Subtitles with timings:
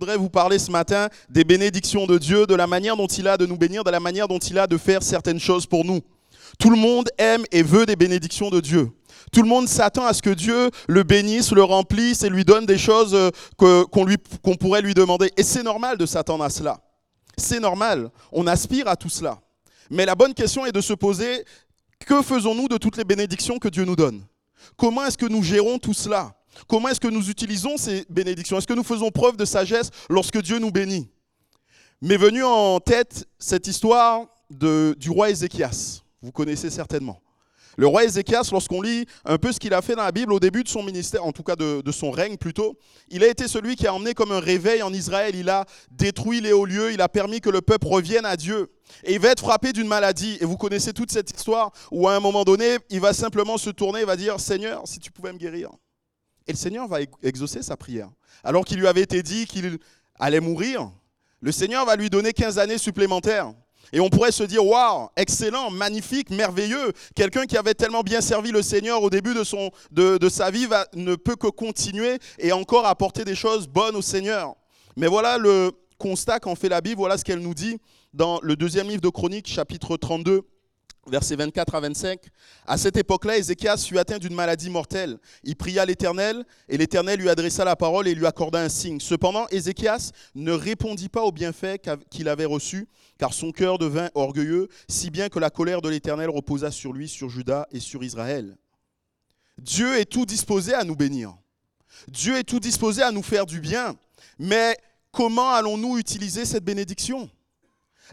[0.00, 3.36] voudrais vous parler ce matin des bénédictions de Dieu, de la manière dont il a
[3.36, 6.00] de nous bénir, de la manière dont il a de faire certaines choses pour nous.
[6.58, 8.90] Tout le monde aime et veut des bénédictions de Dieu.
[9.30, 12.64] Tout le monde s'attend à ce que Dieu le bénisse, le remplisse et lui donne
[12.64, 15.30] des choses euh, qu'on pourrait lui demander.
[15.36, 16.80] Et c'est normal de s'attendre à cela.
[17.36, 18.10] C'est normal.
[18.32, 19.38] On aspire à tout cela.
[19.90, 21.44] Mais la bonne question est de se poser,
[22.06, 24.22] que faisons-nous de toutes les bénédictions que Dieu nous donne?
[24.78, 26.34] Comment est-ce que nous gérons tout cela?
[26.68, 28.58] Comment est-ce que nous utilisons ces bénédictions?
[28.58, 31.08] Est-ce que nous faisons preuve de sagesse lorsque Dieu nous bénit?
[32.02, 36.02] M'est venue en tête cette histoire du roi Ézéchias.
[36.22, 37.20] Vous connaissez certainement.
[37.76, 40.40] Le roi Ézéchias, lorsqu'on lit un peu ce qu'il a fait dans la Bible au
[40.40, 42.76] début de son ministère, en tout cas de, son règne plutôt,
[43.08, 45.34] il a été celui qui a emmené comme un réveil en Israël.
[45.36, 48.70] Il a détruit les hauts lieux, il a permis que le peuple revienne à Dieu.
[49.04, 50.36] Et il va être frappé d'une maladie.
[50.40, 53.70] Et vous connaissez toute cette histoire où à un moment donné, il va simplement se
[53.70, 55.70] tourner et va dire, Seigneur, si tu pouvais me guérir.
[56.46, 58.10] Et le Seigneur va exaucer sa prière.
[58.42, 59.78] Alors qu'il lui avait été dit qu'il
[60.18, 60.90] allait mourir,
[61.40, 63.52] le Seigneur va lui donner 15 années supplémentaires.
[63.92, 66.92] Et on pourrait se dire, waouh, excellent, magnifique, merveilleux.
[67.14, 71.16] Quelqu'un qui avait tellement bien servi le Seigneur au début de, sa vie va, ne
[71.16, 74.54] peut que continuer et encore apporter des choses bonnes au Seigneur.
[74.96, 77.78] Mais voilà le constat qu'en fait la Bible, voilà ce qu'elle nous dit
[78.12, 80.42] dans le deuxième livre de Chroniques, chapitre 32,
[81.10, 82.20] versets 24 à 25.
[82.66, 85.18] À cette époque-là, Ézéchias fut atteint d'une maladie mortelle.
[85.44, 89.00] Il pria l'Éternel, et l'Éternel lui adressa la parole et lui accorda un signe.
[89.00, 91.80] Cependant, Ézéchias ne répondit pas aux bienfaits
[92.10, 96.30] qu'il avait reçus, car son cœur devint orgueilleux, si bien que la colère de l'Éternel
[96.30, 98.56] reposa sur lui, sur Juda et sur Israël.
[99.58, 101.36] Dieu est tout disposé à nous bénir.
[102.08, 103.96] Dieu est tout disposé à nous faire du bien.
[104.38, 104.76] Mais
[105.12, 107.28] comment allons-nous utiliser cette bénédiction?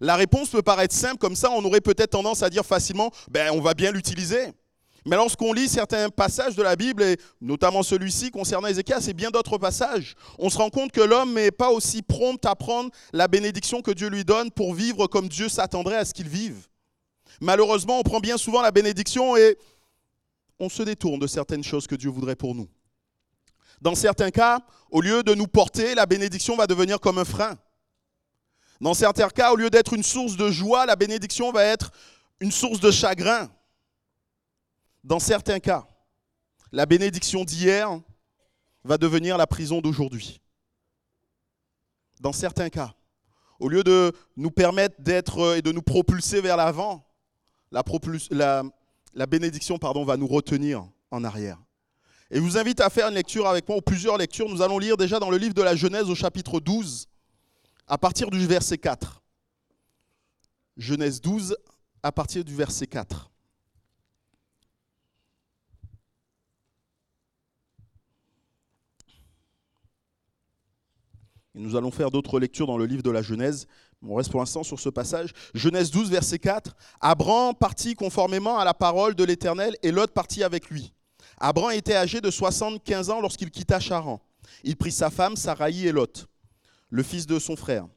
[0.02, 3.52] La réponse peut paraître simple, comme ça on aurait peut-être tendance à dire facilement, ben
[3.54, 4.54] on va bien l'utiliser.
[5.08, 9.32] Mais lorsqu'on lit certains passages de la Bible, et notamment celui-ci concernant Ézéchias et bien
[9.32, 13.30] d'autres passages, on se rend compte que l'homme n'est pas aussi prompt à prendre la
[13.30, 16.68] bénédiction que Dieu lui donne pour vivre comme Dieu s'attendrait à ce qu'il vive.
[17.40, 19.58] Malheureusement, on prend bien souvent la bénédiction et
[20.60, 22.68] on se détourne de certaines choses que Dieu voudrait pour nous.
[23.82, 24.60] Dans certains cas,
[24.92, 27.58] au lieu de nous porter, la bénédiction va devenir comme un frein.
[28.80, 31.92] Dans certains cas, au lieu d'être une source de joie, la bénédiction va être
[32.40, 33.50] une source de chagrin.
[35.04, 35.88] Dans certains cas,
[36.72, 38.00] la bénédiction d'hier
[38.84, 40.42] va devenir la prison d'aujourd'hui.
[42.20, 42.94] Dans certains cas,
[43.60, 47.06] au lieu de nous permettre d'être et de nous propulser vers l'avant,
[47.72, 47.84] la,
[49.14, 51.58] la, bénédiction pardon, va nous retenir en arrière.
[52.30, 54.50] Et je vous invite à faire une lecture avec moi, ou plusieurs lectures.
[54.50, 57.08] Nous allons lire déjà dans le livre de la Genèse au chapitre 12,
[57.88, 59.24] à partir du verset 4.
[60.76, 61.56] Genèse 12,
[62.04, 63.32] à partir du verset 4.
[71.56, 73.68] Et nous allons faire d'autres lectures dans le livre de la Genèse.
[74.04, 75.34] On reste pour l'instant sur ce passage.
[75.56, 76.76] Genèse 12, verset 4.
[77.00, 80.94] Abraham partit conformément à la parole de l'Éternel et Lot partit avec lui.
[81.40, 84.22] Abraham était âgé de 75 ans lorsqu'il quitta Charan.
[84.64, 86.28] Il prit sa femme, Sarai et Lot
[86.90, 87.88] le fils de son frère.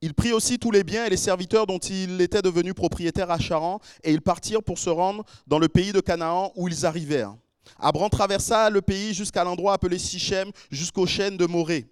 [0.00, 3.38] Il prit aussi tous les biens et les serviteurs dont il était devenu propriétaire à
[3.38, 7.34] Charan, et ils partirent pour se rendre dans le pays de Canaan où ils arrivèrent.
[7.78, 11.86] Abraham traversa le pays jusqu'à l'endroit appelé Sichem, jusqu'aux chaînes de Morée.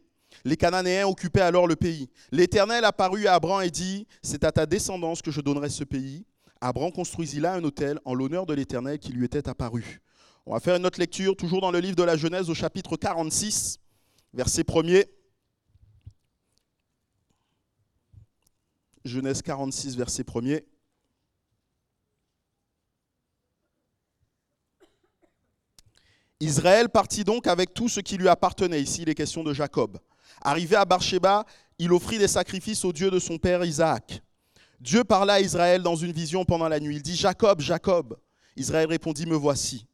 [0.45, 2.09] Les Cananéens occupaient alors le pays.
[2.31, 6.25] L'Éternel apparut à Abraham et dit C'est à ta descendance que je donnerai ce pays.
[6.61, 10.01] Abraham construisit là un hôtel en l'honneur de l'Éternel qui lui était apparu.
[10.47, 12.97] On va faire une autre lecture, toujours dans le livre de la Genèse, au chapitre
[12.97, 13.79] 46,
[14.35, 15.07] verset 1er.
[19.05, 20.65] Genèse 46, verset 1er.
[26.41, 28.83] Israël partit donc avec tout ce qui lui appartenait.
[28.83, 29.99] Ici, il est question de Jacob.
[30.41, 31.45] Arrivé à Barsheba,
[31.79, 34.23] il offrit des sacrifices au Dieu de son père Isaac.
[34.81, 36.97] Dieu parla à Israël dans une vision pendant la nuit.
[36.97, 38.19] Il dit Jacob, Jacob.
[38.57, 39.87] Israël répondit Me voici.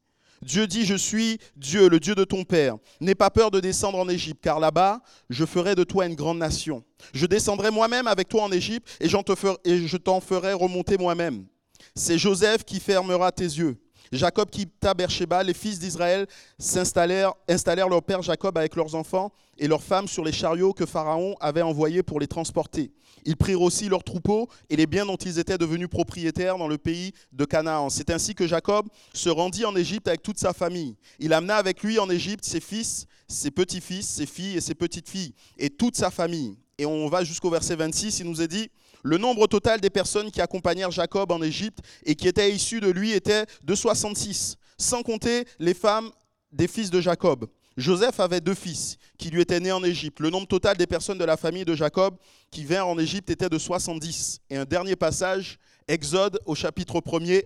[0.43, 2.77] Dieu dit, je suis Dieu, le Dieu de ton Père.
[3.01, 5.01] N'aie pas peur de descendre en Égypte, car là-bas,
[5.31, 6.85] je ferai de toi une grande nation.
[7.13, 11.47] Je descendrai moi-même avec toi en Égypte, et, je t'en ferai remonter moi-même.
[11.95, 13.77] C'est Joseph qui fermera tes yeux.
[14.13, 16.27] Jacob quitta Beersheba, les fils d'Israël
[16.59, 20.87] s'installèrent, installèrent leur père Jacob avec leurs enfants et leurs femmes sur les chariots que
[20.87, 22.93] Pharaon avait envoyés pour les transporter.
[23.25, 26.79] Ils prirent aussi leurs troupeaux et les biens dont ils étaient devenus propriétaires dans le
[26.79, 27.91] pays de Canaan.
[27.91, 30.97] C'est ainsi que Jacob se rendit en Égypte avec toute sa famille.
[31.19, 35.35] Il amena avec lui en Égypte ses fils, ses petits-fils, ses filles et ses petites-filles,
[35.59, 36.57] et toute sa famille.
[36.79, 38.71] Et on va jusqu'au verset 26, il nous est dit,
[39.09, 42.91] le nombre total des personnes qui accompagnèrent Jacob en Égypte et qui étaient issues de
[42.91, 46.11] lui était de 66, sans compter les femmes
[46.53, 47.47] des fils de Jacob.
[47.79, 50.21] Joseph avait deux fils qui lui étaient nés en Égypte.
[50.21, 52.17] Le nombre total des personnes de la famille de Jacob
[52.51, 54.41] qui vinrent en Égypte était de 70.
[54.51, 57.45] Et un dernier passage, Exode au chapitre 1er,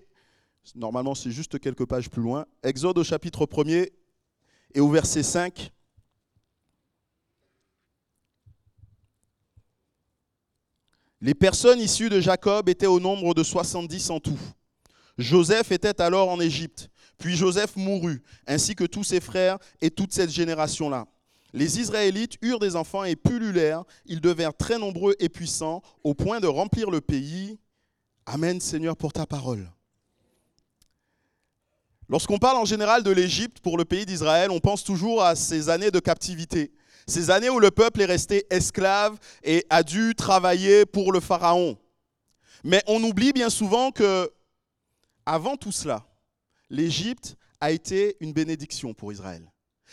[0.74, 3.90] normalement c'est juste quelques pages plus loin, Exode au chapitre 1er
[4.74, 5.70] et au verset 5.
[11.24, 14.38] Les personnes issues de Jacob étaient au nombre de 70 en tout.
[15.18, 16.88] Joseph était alors en Égypte.
[17.16, 21.06] Puis Joseph mourut, ainsi que tous ses frères et toute cette génération-là.
[21.52, 23.84] Les Israélites eurent des enfants et pullulèrent.
[24.04, 27.56] Ils devinrent très nombreux et puissants, au point de remplir le pays.
[28.26, 29.70] Amen, Seigneur, pour ta parole.
[32.12, 35.70] Lorsqu'on parle en général de l'Égypte pour le pays d'Israël, on pense toujours à ces
[35.70, 36.70] années de captivité,
[37.06, 41.78] ces années où le peuple est resté esclave et a dû travailler pour le Pharaon.
[42.64, 44.30] Mais on oublie bien souvent que,
[45.24, 46.04] avant tout cela,
[46.68, 49.50] l'Égypte a été une bénédiction pour Israël.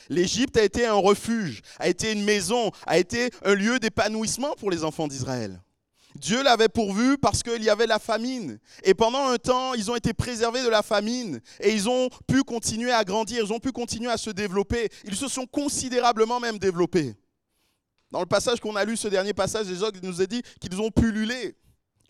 [0.09, 4.71] L'Égypte a été un refuge, a été une maison, a été un lieu d'épanouissement pour
[4.71, 5.61] les enfants d'Israël.
[6.19, 8.59] Dieu l'avait pourvu parce qu'il y avait la famine.
[8.83, 12.43] Et pendant un temps, ils ont été préservés de la famine et ils ont pu
[12.43, 14.89] continuer à grandir, ils ont pu continuer à se développer.
[15.05, 17.15] Ils se sont considérablement même développés.
[18.11, 20.91] Dans le passage qu'on a lu, ce dernier passage, il nous a dit qu'ils ont
[20.91, 21.55] pullulé.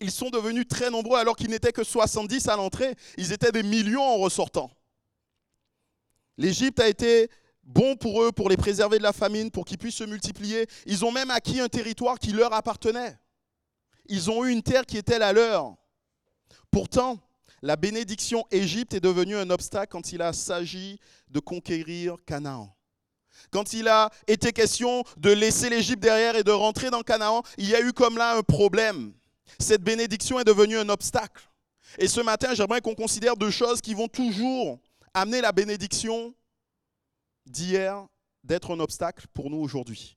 [0.00, 2.94] Ils sont devenus très nombreux alors qu'ils n'étaient que 70 à l'entrée.
[3.16, 4.70] Ils étaient des millions en ressortant.
[6.36, 7.28] L'Égypte a été
[7.62, 10.66] bon pour eux, pour les préserver de la famine, pour qu'ils puissent se multiplier.
[10.86, 13.16] Ils ont même acquis un territoire qui leur appartenait.
[14.10, 15.76] Ils ont eu une terre qui était la leur.
[16.72, 17.20] Pourtant,
[17.62, 20.98] la bénédiction Égypte est devenue un obstacle quand il a s'agi
[21.28, 22.74] de conquérir Canaan.
[23.52, 27.68] Quand il a été question de laisser l'Égypte derrière et de rentrer dans Canaan, il
[27.68, 29.12] y a eu comme là un problème.
[29.60, 31.48] Cette bénédiction est devenue un obstacle.
[31.96, 34.80] Et ce matin, j'aimerais qu'on considère deux choses qui vont toujours
[35.14, 36.34] amener la bénédiction
[37.46, 38.04] d'hier
[38.42, 40.16] d'être un obstacle pour nous aujourd'hui.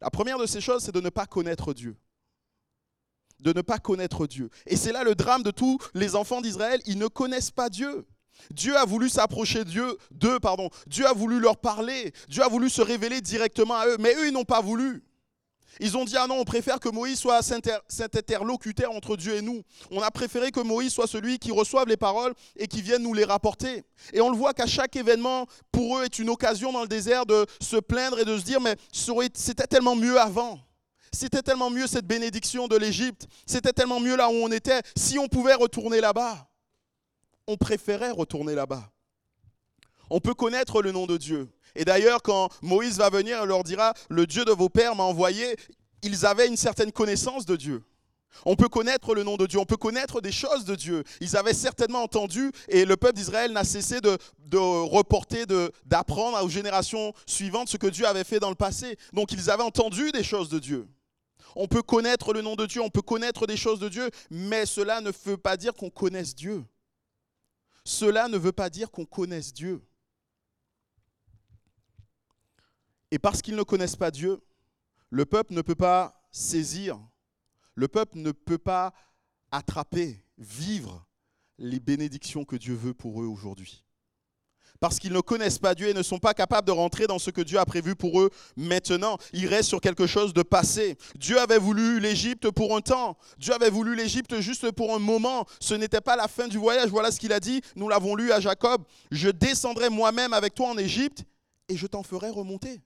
[0.00, 1.96] La première de ces choses, c'est de ne pas connaître Dieu.
[3.42, 4.48] De ne pas connaître Dieu.
[4.66, 6.80] Et c'est là le drame de tous les enfants d'Israël.
[6.86, 8.06] Ils ne connaissent pas Dieu.
[8.50, 10.70] Dieu a voulu s'approcher d'eux, d'eux, pardon.
[10.86, 12.12] Dieu a voulu leur parler.
[12.28, 13.96] Dieu a voulu se révéler directement à eux.
[13.98, 15.04] Mais eux, ils n'ont pas voulu.
[15.80, 19.42] Ils ont dit, ah non, on préfère que Moïse soit cet interlocuteur entre Dieu et
[19.42, 19.62] nous.
[19.90, 23.14] On a préféré que Moïse soit celui qui reçoive les paroles et qui vienne nous
[23.14, 23.84] les rapporter.
[24.12, 27.26] Et on le voit qu'à chaque événement, pour eux, est une occasion dans le désert
[27.26, 28.76] de se plaindre et de se dire, mais
[29.34, 30.60] c'était tellement mieux avant.
[31.12, 33.26] C'était tellement mieux cette bénédiction de l'Égypte.
[33.46, 34.80] C'était tellement mieux là où on était.
[34.96, 36.48] Si on pouvait retourner là-bas,
[37.46, 38.90] on préférait retourner là-bas.
[40.10, 41.48] On peut connaître le nom de Dieu.
[41.74, 45.04] Et d'ailleurs, quand Moïse va venir, il leur dira, le Dieu de vos pères m'a
[45.04, 45.56] envoyé,
[46.02, 47.82] ils avaient une certaine connaissance de Dieu.
[48.46, 51.04] On peut connaître le nom de Dieu, on peut connaître des choses de Dieu.
[51.20, 54.16] Ils avaient certainement entendu et le peuple d'Israël n'a cessé de,
[54.46, 55.44] de reporter,
[55.84, 58.96] d'apprendre aux générations suivantes ce que Dieu avait fait dans le passé.
[59.12, 60.88] Donc ils avaient entendu des choses de Dieu.
[61.56, 64.66] On peut connaître le nom de Dieu, on peut connaître des choses de Dieu, mais
[64.66, 66.64] cela ne veut pas dire qu'on connaisse Dieu.
[67.84, 69.82] Cela ne veut pas dire qu'on connaisse Dieu.
[73.10, 74.40] Et parce qu'ils ne connaissent pas Dieu,
[75.10, 76.98] le peuple ne peut pas saisir,
[77.74, 78.94] le peuple ne peut pas
[79.50, 81.06] attraper, vivre
[81.58, 83.84] les bénédictions que Dieu veut pour eux aujourd'hui.
[84.80, 87.30] Parce qu'ils ne connaissent pas Dieu et ne sont pas capables de rentrer dans ce
[87.30, 89.16] que Dieu a prévu pour eux maintenant.
[89.32, 90.96] Ils restent sur quelque chose de passé.
[91.14, 93.16] Dieu avait voulu l'Égypte pour un temps.
[93.38, 95.46] Dieu avait voulu l'Égypte juste pour un moment.
[95.60, 96.90] Ce n'était pas la fin du voyage.
[96.90, 97.60] Voilà ce qu'il a dit.
[97.76, 98.82] Nous l'avons lu à Jacob.
[99.12, 101.24] Je descendrai moi-même avec toi en Égypte
[101.68, 102.82] et je t'en ferai remonter.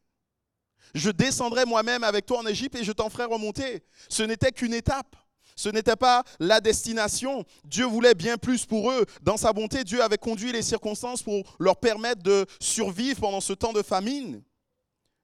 [0.95, 3.83] Je descendrai moi-même avec toi en Égypte et je t'en ferai remonter.
[4.09, 5.17] Ce n'était qu'une étape.
[5.57, 7.45] Ce n'était pas la destination.
[7.65, 9.07] Dieu voulait bien plus pour eux.
[9.23, 13.55] Dans sa bonté, Dieu avait conduit les circonstances pour leur permettre de survivre pendant ce
[13.55, 14.43] temps de famine.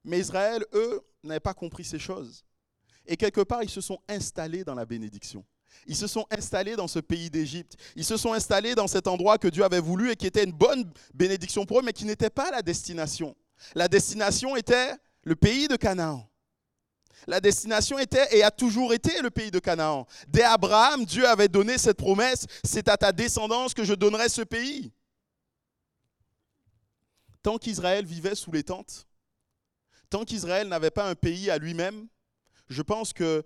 [0.05, 2.45] Mais Israël, eux, n'avaient pas compris ces choses.
[3.07, 5.45] Et quelque part, ils se sont installés dans la bénédiction.
[5.87, 7.77] Ils se sont installés dans ce pays d'Égypte.
[7.97, 10.53] Ils se sont installés dans cet endroit que Dieu avait voulu et qui était une
[10.53, 13.37] bonne bénédiction pour eux, mais qui n'était pas la destination.
[13.75, 14.93] La destination était
[15.25, 16.29] le pays de Canaan.
[17.27, 20.07] La destination était et a toujours été le pays de Canaan.
[20.29, 24.43] Dès Abraham, Dieu avait donné cette promesse, c'est à ta descendance que je donnerai ce
[24.43, 24.93] pays.
[27.43, 29.07] Tant qu'Israël vivait sous les tentes,
[30.11, 32.07] tant qu'Israël n'avait pas un pays à lui-même,
[32.69, 33.45] je pense que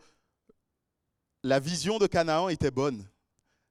[1.42, 3.08] la vision de Canaan était bonne.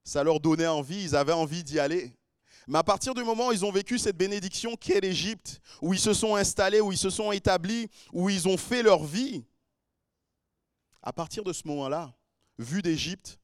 [0.03, 2.15] Ça leur donnait envie, ils avaient envie d'y aller.
[2.67, 5.99] Mais à partir du moment où ils ont vécu cette bénédiction qu'est l'Égypte, où ils
[5.99, 9.43] se sont installés, où ils se sont établis, où ils ont fait leur vie,
[11.05, 12.13] à partir de ce moment-là,
[12.57, 13.39] vu d'Égypte,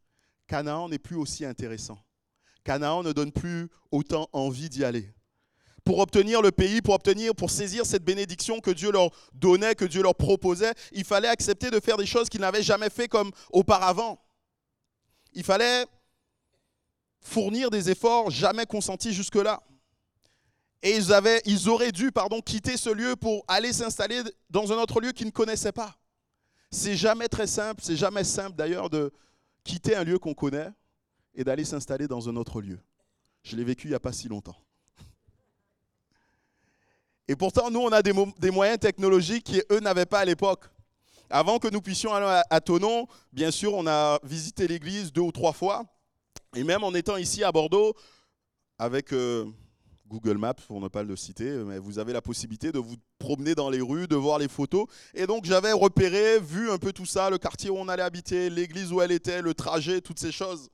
[0.48, 2.00] Canaan n'est plus aussi intéressant.
[2.64, 5.14] Canaan ne donne plus autant envie d'y aller.
[5.84, 9.86] pour obtenir le pays, pour obtenir, pour saisir cette bénédiction que Dieu leur donnait, que
[9.86, 13.32] Dieu leur proposait, il fallait accepter de faire des choses qu'ils n'avaient jamais fait comme
[13.52, 14.24] auparavant.
[15.34, 15.88] Il fallait
[17.20, 19.62] fournir des efforts jamais consentis jusque-là.
[20.84, 22.12] Et ils, auraient dû
[22.46, 26.01] quitter ce lieu pour aller s'installer dans un autre lieu qu'ils ne connaissaient pas.
[26.72, 29.12] C'est jamais très simple, c'est jamais simple d'ailleurs de
[29.64, 30.70] quitter un lieu qu'on connaît
[31.36, 32.80] et d'aller s'installer dans un autre lieu.
[33.44, 34.56] Je l'ai vécu il n'y a pas si longtemps.
[37.28, 40.66] Et pourtant, nous, on a des, moyens technologiques qu'eux n'avaient pas à l'époque.
[41.30, 45.22] Avant que nous puissions aller à, à Tonon, bien sûr, on a visité l'église deux
[45.22, 45.86] ou trois fois.
[46.56, 47.96] Et même en étant ici à Bordeaux,
[48.78, 49.46] avec euh,
[50.12, 53.56] Google Maps, pour ne pas le citer, mais vous avez la possibilité de vous promener
[53.56, 54.86] dans les rues, de voir les photos.
[55.14, 58.50] Et donc j'avais repéré, vu un peu tout ça, le quartier où on allait habiter,
[58.50, 60.70] l'église où elle était, le trajet, toutes ces choses.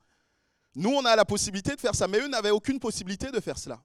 [0.74, 3.58] Nous, on a la possibilité de faire ça, mais eux n'avaient aucune possibilité de faire
[3.58, 3.80] cela.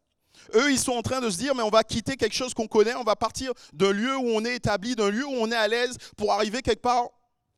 [0.56, 2.68] Eux, ils sont en train de se dire, mais on va quitter quelque chose qu'on
[2.68, 5.56] connaît, on va partir d'un lieu où on est établi, d'un lieu où on est
[5.56, 7.10] à l'aise, pour arriver quelque part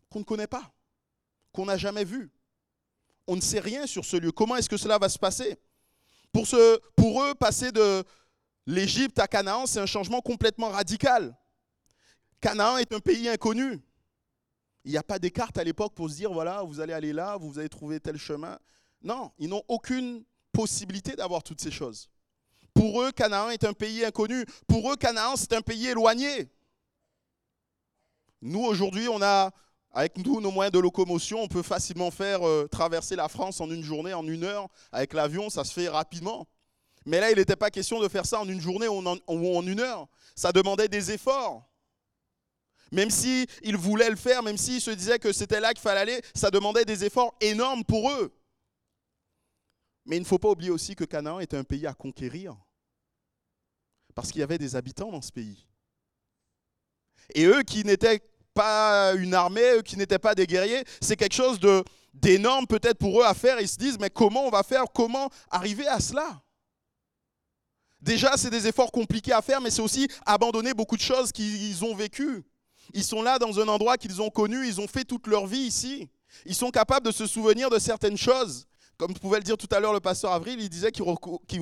[0.10, 0.74] qu'on ne connaît pas,
[1.54, 2.30] qu'on n'a jamais vu
[3.28, 4.32] on ne sait rien sur ce lieu.
[4.32, 5.58] Comment est-ce que cela va se passer?
[6.96, 8.04] Pour, eux, passer de
[8.65, 11.38] l'Égypte à Canaan, c'est un changement complètement radical.
[12.42, 13.82] Canaan est un pays inconnu.
[14.84, 17.13] Il n'y a pas des cartes à l'époque pour se dire, voilà, vous allez aller
[17.13, 18.60] là, vous allez trouver tel chemin.
[19.01, 22.10] Non, ils n'ont aucune possibilité d'avoir toutes ces choses.
[22.74, 24.46] Pour eux, Canaan est un pays inconnu.
[24.68, 26.51] Pour eux, Canaan, c'est un pays éloigné.
[28.42, 29.51] Nous, aujourd'hui, on a
[29.96, 33.72] avec nous, nos moyens de locomotion, on peut facilement faire euh, traverser la France en
[33.72, 34.68] une journée, en une heure.
[34.92, 36.46] Avec l'avion, ça se fait rapidement.
[37.06, 39.80] Mais là, il n'était pas question de faire ça en une journée ou en, une
[39.80, 40.10] heure.
[40.36, 41.66] Ça demandait des efforts.
[42.92, 46.02] Même s'ils ils voulaient le faire, même s'ils se disaient que c'était là qu'il fallait
[46.02, 48.38] aller, ça demandait des efforts énormes pour eux.
[50.06, 52.58] Mais il ne faut pas oublier aussi que Canaan était un pays à conquérir.
[54.14, 55.66] Parce qu'il y avait des habitants dans ce pays.
[57.34, 58.22] Et eux qui n'étaient
[58.55, 60.83] pas une armée, qui n'étaient pas des guerriers.
[61.00, 61.59] C'est quelque chose
[62.13, 63.62] d'énorme peut-être pour eux à faire.
[63.62, 64.85] Ils se disent, mais comment on va faire?
[64.91, 66.41] Comment arriver à cela?
[68.01, 71.83] Déjà, c'est des efforts compliqués à faire, mais c'est aussi abandonner beaucoup de choses qu'ils
[71.83, 72.43] ont vécues.
[72.93, 75.59] Ils sont là dans un endroit qu'ils ont connu, ils ont fait toute leur vie
[75.59, 76.07] ici.
[76.45, 78.65] Ils sont capables de se souvenir de certaines choses.
[78.97, 81.03] Comme pouvait le dire tout à l'heure le pasteur Avril, il disait qu'il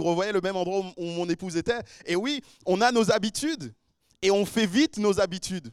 [0.01, 1.79] revoyait le même endroit où mon épouse était.
[2.05, 3.73] Et oui, on a nos habitudes.
[4.21, 5.71] Et on fait vite nos habitudes.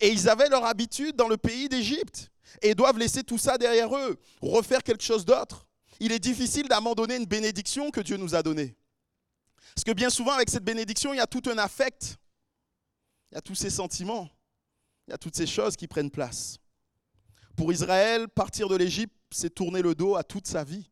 [0.00, 2.30] Et ils avaient leur habitude dans le pays d'Égypte
[2.62, 5.66] et doivent laisser tout ça derrière eux, refaire quelque chose d'autre.
[6.00, 8.76] Il est difficile d'abandonner une bénédiction que Dieu nous a donnée.
[9.74, 12.16] Parce que bien souvent, avec cette bénédiction, il y a tout un affect,
[13.30, 14.28] il y a tous ces sentiments,
[15.06, 16.58] il y a toutes ces choses qui prennent place.
[17.56, 20.90] Pour Israël, partir de l'Égypte, c'est tourner le dos à toute sa vie.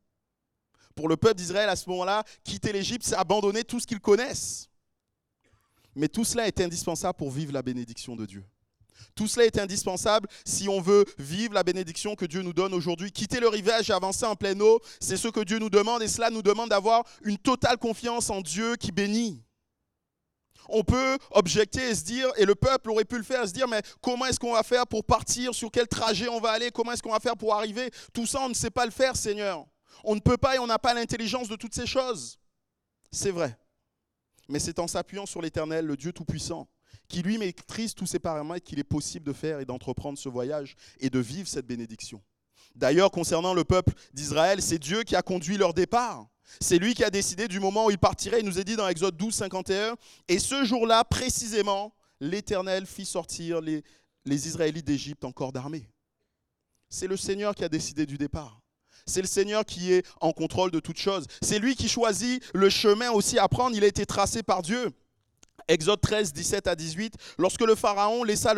[0.95, 4.69] Pour le peuple d'Israël, à ce moment-là, quitter l'Égypte, c'est abandonner tout ce qu'ils connaissent.
[5.95, 8.45] Mais tout cela est indispensable pour vivre la bénédiction de Dieu.
[9.15, 13.13] Tout cela est indispensable si on veut vivre la bénédiction que Dieu nous donne aujourd'hui.
[13.13, 16.09] Quitter le rivage et avancer en pleine eau, c'est ce que Dieu nous demande et
[16.09, 19.43] cela nous demande d'avoir une totale confiance en Dieu qui bénit.
[20.69, 23.69] On peut objecter et se dire, et le peuple aurait pu le faire, se dire,
[23.69, 26.93] mais comment est-ce qu'on va faire pour partir, sur quel trajet on va aller, comment
[26.93, 27.91] est-ce qu'on va faire pour arriver?
[28.13, 29.65] Tout ça, on ne sait pas le faire, Seigneur.
[30.05, 32.39] On ne peut pas et on n'a pas l'intelligence de toutes ces choses.
[33.13, 33.57] C'est vrai.
[34.49, 36.69] Mais c'est en s'appuyant sur l'Éternel, le Dieu Tout-Puissant,
[37.09, 40.77] qui lui maîtrise tous ces paramètres qu'il est possible de faire et d'entreprendre ce voyage
[41.01, 42.23] et de vivre cette bénédiction.
[42.75, 46.27] D'ailleurs, concernant le peuple d'Israël, c'est Dieu qui a conduit leur départ.
[46.61, 48.41] C'est lui qui a décidé du moment où ils partiraient.
[48.41, 49.97] Il nous est dit dans Exode 12, 51.
[50.29, 53.83] Et ce jour-là, précisément, l'Éternel fit sortir les,
[54.25, 55.89] les Israélites d'Égypte en corps d'armée.
[56.89, 58.61] C'est le Seigneur qui a décidé du départ.
[59.07, 61.27] C'est le Seigneur qui est en contrôle de toutes choses.
[61.41, 63.77] C'est lui qui choisit le chemin aussi à prendre.
[63.77, 64.91] Il a été tracé par Dieu.
[65.69, 68.55] Exode 13, 17 à 18, lorsque le Pharaon laissa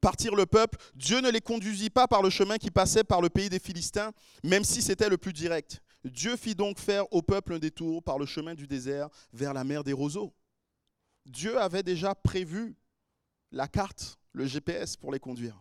[0.00, 3.28] partir le peuple, Dieu ne les conduisit pas par le chemin qui passait par le
[3.28, 4.12] pays des Philistins,
[4.44, 5.80] même si c'était le plus direct.
[6.04, 9.64] Dieu fit donc faire au peuple un détour par le chemin du désert vers la
[9.64, 10.32] mer des roseaux.
[11.24, 12.76] Dieu avait déjà prévu
[13.50, 15.60] la carte, le GPS pour les conduire.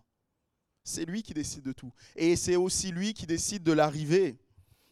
[0.83, 1.91] C'est lui qui décide de tout.
[2.15, 4.37] Et c'est aussi lui qui décide de l'arrivée.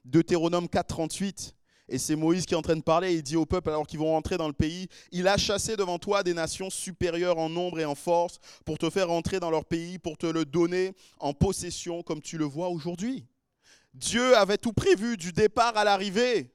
[0.05, 1.55] Deutéronome 4, 38.
[1.89, 3.13] Et c'est Moïse qui est en train de parler.
[3.13, 5.99] Il dit au peuple, alors qu'ils vont rentrer dans le pays, il a chassé devant
[5.99, 9.65] toi des nations supérieures en nombre et en force pour te faire rentrer dans leur
[9.65, 13.25] pays, pour te le donner en possession comme tu le vois aujourd'hui.
[13.93, 16.51] Dieu avait tout prévu du départ à l'arrivée.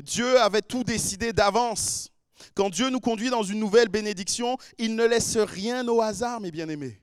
[0.00, 2.10] Dieu avait tout décidé d'avance.
[2.54, 6.50] Quand Dieu nous conduit dans une nouvelle bénédiction, il ne laisse rien au hasard, mes
[6.50, 7.00] bien-aimés.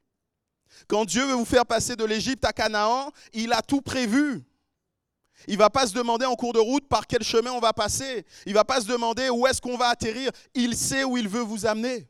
[0.88, 4.44] Quand Dieu veut vous faire passer de l'Égypte à Canaan, il a tout prévu.
[5.48, 8.26] Il va pas se demander en cours de route par quel chemin on va passer.
[8.46, 10.32] Il va pas se demander où est-ce qu'on va atterrir.
[10.54, 12.08] Il sait où il veut vous amener.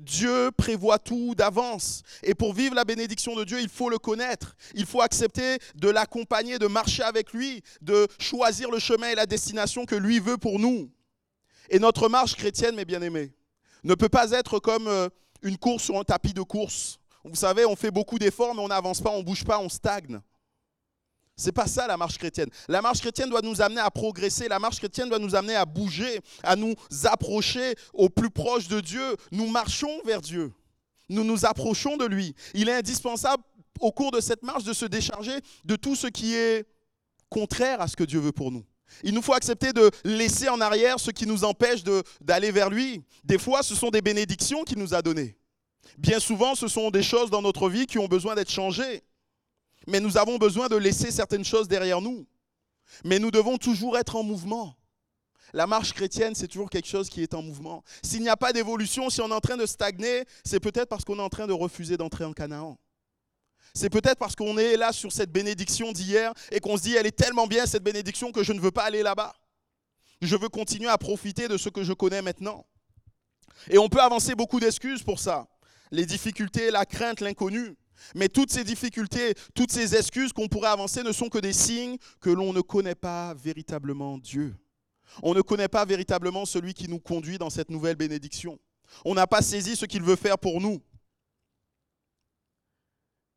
[0.00, 2.02] Dieu prévoit tout d'avance.
[2.22, 4.56] Et pour vivre la bénédiction de Dieu, il faut le connaître.
[4.74, 9.26] Il faut accepter de l'accompagner, de marcher avec lui, de choisir le chemin et la
[9.26, 10.90] destination que lui veut pour nous.
[11.68, 13.32] Et notre marche chrétienne, mes bien-aimés,
[13.84, 15.08] ne peut pas être comme euh,
[15.42, 16.98] une course sur un tapis de course.
[17.24, 19.68] Vous savez, on fait beaucoup d'efforts, mais on n'avance pas, on ne bouge pas, on
[19.68, 20.20] stagne.
[21.40, 22.50] C'est pas ça la marche chrétienne.
[22.68, 24.46] La marche chrétienne doit nous amener à progresser.
[24.46, 28.80] La marche chrétienne doit nous amener à bouger, à nous approcher au plus proche de
[28.80, 29.16] Dieu.
[29.32, 30.52] Nous marchons vers Dieu.
[31.08, 32.34] Nous nous approchons de lui.
[32.52, 33.42] Il est indispensable
[33.80, 35.32] au cours de cette marche de se décharger
[35.64, 36.66] de tout ce qui est
[37.30, 38.66] contraire à ce que Dieu veut pour nous.
[39.02, 41.82] Il nous faut accepter de laisser en arrière ce qui nous empêche
[42.20, 43.02] d'aller vers lui.
[43.24, 45.38] Des fois, ce sont des bénédictions qu'il nous a données.
[45.96, 49.02] Bien souvent, ce sont des choses dans notre vie qui ont besoin d'être changées.
[49.86, 52.26] Mais nous avons besoin de laisser certaines choses derrière nous.
[53.04, 54.76] Mais nous devons toujours être en mouvement.
[55.52, 57.82] La marche chrétienne, c'est toujours quelque chose qui est en mouvement.
[58.02, 61.04] S'il n'y a pas d'évolution, si on est en train de stagner, c'est peut-être parce
[61.04, 62.78] qu'on est en train de refuser d'entrer en Canaan.
[63.74, 67.06] C'est peut-être parce qu'on est là sur cette bénédiction d'hier et qu'on se dit, elle
[67.06, 69.34] est tellement bien cette bénédiction que je ne veux pas aller là-bas.
[70.20, 72.66] Je veux continuer à profiter de ce que je connais maintenant.
[73.68, 75.48] Et on peut avancer beaucoup d'excuses pour ça.
[75.90, 77.76] Les difficultés, la crainte, l'inconnu.
[78.14, 81.96] Mais toutes ces difficultés, toutes ces excuses qu'on pourrait avancer ne sont que des signes
[82.20, 84.54] que l'on ne connaît pas véritablement Dieu.
[85.22, 88.58] On ne connaît pas véritablement celui qui nous conduit dans cette nouvelle bénédiction.
[89.04, 90.80] On n'a pas saisi ce qu'il veut faire pour nous.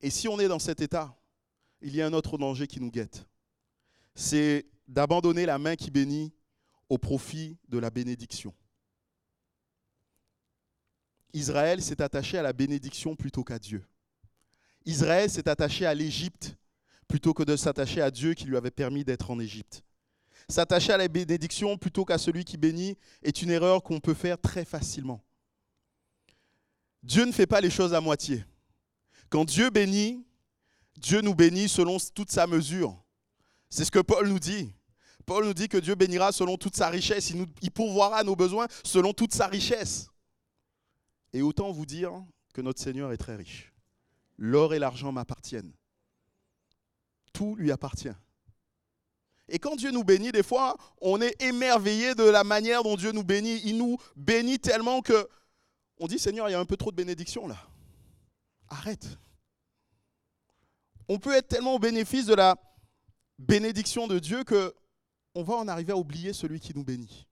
[0.01, 1.15] Et si on est dans cet état,
[1.82, 3.25] il y a un autre danger qui nous guette.
[4.15, 6.34] C'est d'abandonner la main qui bénit
[6.89, 8.53] au profit de la bénédiction.
[11.34, 13.84] Israël s'est attaché à la bénédiction plutôt qu'à Dieu.
[14.85, 16.55] Israël s'est attaché à l'Égypte
[17.07, 19.83] plutôt que de s'attacher à Dieu qui lui avait permis d'être en Égypte.
[20.49, 24.39] S'attacher à la bénédiction plutôt qu'à celui qui bénit est une erreur qu'on peut faire
[24.39, 25.23] très facilement.
[27.01, 28.43] Dieu ne fait pas les choses à moitié.
[29.29, 30.25] Quand Dieu bénit,
[30.97, 32.97] Dieu nous bénit selon toute sa mesure.
[33.69, 34.73] C'est ce que Paul nous dit.
[35.25, 37.29] Paul nous dit que Dieu bénira selon toute sa richesse.
[37.31, 40.08] Il, nous, pourvoira nos besoins selon toute sa richesse.
[41.31, 42.12] Et autant vous dire
[42.53, 43.72] que notre Seigneur est très riche.
[44.38, 45.74] L'or et l'argent m'appartiennent.
[47.34, 48.13] Tout lui appartient.
[49.48, 53.12] Et quand Dieu nous bénit, des fois, on est émerveillé de la manière dont Dieu
[53.12, 53.62] nous bénit.
[53.65, 55.28] Il nous bénit tellement que
[55.98, 57.58] on dit Seigneur, il y a un peu trop de bénédiction là.
[58.67, 59.08] Arrête.
[61.08, 62.56] On peut être tellement au bénéfice de la
[63.38, 64.74] bénédiction de Dieu que
[65.36, 67.28] on va en arriver à oublier celui qui nous bénit.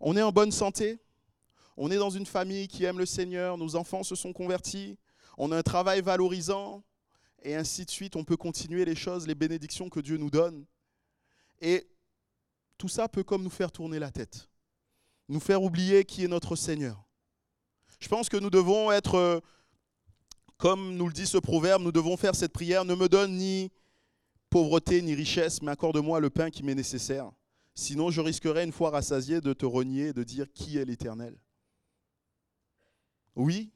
[0.00, 0.98] On est en bonne santé,
[1.76, 4.98] on est dans une famille qui aime le Seigneur, nos enfants se sont convertis,
[5.38, 6.82] on a un travail valorisant,
[7.44, 8.16] et ainsi de suite.
[8.16, 10.64] On peut continuer les choses, les bénédictions que Dieu nous donne.
[11.60, 11.86] Et
[12.78, 14.48] tout ça peut comme nous faire tourner la tête,
[15.28, 17.04] nous faire oublier qui est notre Seigneur.
[18.00, 19.40] Je pense que nous devons être, euh,
[20.56, 23.70] comme nous le dit ce proverbe, nous devons faire cette prière, ne me donne ni
[24.50, 27.30] pauvreté ni richesse, mais accorde-moi le pain qui m'est nécessaire.
[27.74, 31.36] Sinon, je risquerais une fois rassasié de te renier de dire qui est l'Éternel.
[33.34, 33.72] Oui,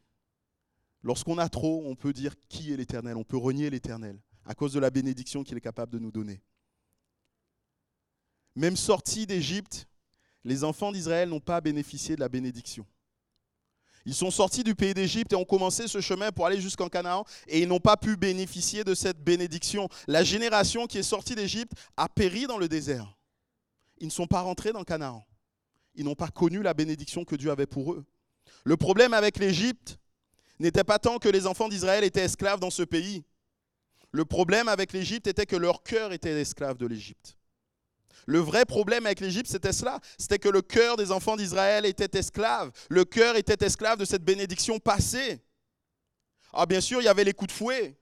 [1.03, 4.73] Lorsqu'on a trop, on peut dire qui est l'Éternel, on peut renier l'Éternel à cause
[4.73, 6.41] de la bénédiction qu'il est capable de nous donner.
[8.57, 9.87] Même sortis d'Égypte,
[10.43, 12.87] les enfants d'Israël n'ont pas bénéficié de la bénédiction.
[14.07, 17.25] Ils sont sortis du pays d'Égypte et ont commencé ce chemin pour aller jusqu'en Canaan
[17.47, 19.89] et ils n'ont pas pu bénéficier de cette bénédiction.
[20.07, 23.19] La génération qui est sortie d'Égypte a péri dans le désert.
[23.99, 25.27] Ils ne sont pas rentrés dans Canaan.
[25.95, 28.07] Ils n'ont pas connu la bénédiction que Dieu avait pour eux.
[28.65, 29.99] Le problème avec l'Égypte,
[30.59, 33.25] n'était pas tant que les enfants d'Israël étaient esclaves dans ce pays.
[34.11, 37.37] Le problème avec l'Égypte était que leur cœur était esclave de l'Égypte.
[38.27, 40.01] Le vrai problème avec l'Égypte, c'était cela.
[40.19, 42.71] C'était que le cœur des enfants d'Israël était esclave.
[42.91, 45.43] Le cœur était esclave de cette bénédiction passée.
[46.53, 47.99] Ah, bien sûr, il y avait les coups de fouet.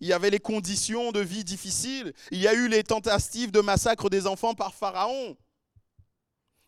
[0.00, 2.12] Il y avait les conditions de vie difficiles.
[2.30, 5.36] Il y a eu les tentatives de massacre des enfants par Pharaon.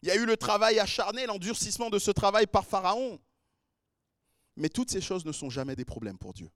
[0.02, 3.18] Il y a eu le travail acharné, l'endurcissement de ce travail par Pharaon.
[4.60, 6.50] Mais toutes ces choses ne sont jamais des problèmes pour Dieu.